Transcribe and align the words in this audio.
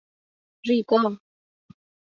ریگا 0.67 1.01